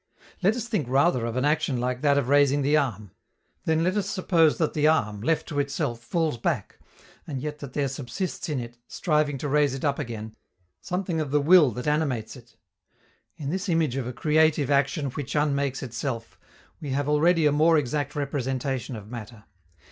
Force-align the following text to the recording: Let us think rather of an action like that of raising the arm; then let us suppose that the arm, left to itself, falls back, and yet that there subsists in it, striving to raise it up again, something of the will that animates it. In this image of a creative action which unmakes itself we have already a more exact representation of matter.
Let 0.41 0.55
us 0.55 0.67
think 0.67 0.89
rather 0.89 1.27
of 1.27 1.35
an 1.35 1.45
action 1.45 1.79
like 1.79 2.01
that 2.01 2.17
of 2.17 2.27
raising 2.27 2.63
the 2.63 2.75
arm; 2.75 3.11
then 3.65 3.83
let 3.83 3.95
us 3.95 4.09
suppose 4.09 4.57
that 4.57 4.73
the 4.73 4.87
arm, 4.87 5.21
left 5.21 5.47
to 5.49 5.59
itself, 5.59 5.99
falls 5.99 6.39
back, 6.39 6.79
and 7.27 7.39
yet 7.39 7.59
that 7.59 7.73
there 7.73 7.87
subsists 7.87 8.49
in 8.49 8.59
it, 8.59 8.79
striving 8.87 9.37
to 9.37 9.47
raise 9.47 9.75
it 9.75 9.85
up 9.85 9.99
again, 9.99 10.35
something 10.81 11.21
of 11.21 11.29
the 11.29 11.39
will 11.39 11.69
that 11.73 11.85
animates 11.85 12.35
it. 12.35 12.55
In 13.37 13.51
this 13.51 13.69
image 13.69 13.95
of 13.95 14.07
a 14.07 14.11
creative 14.11 14.71
action 14.71 15.11
which 15.11 15.35
unmakes 15.35 15.83
itself 15.83 16.39
we 16.79 16.89
have 16.89 17.07
already 17.07 17.45
a 17.45 17.51
more 17.51 17.77
exact 17.77 18.15
representation 18.15 18.95
of 18.95 19.07
matter. 19.11 19.43